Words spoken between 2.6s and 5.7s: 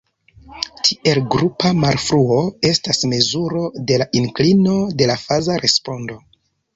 estas mezuro de la inklino de la faza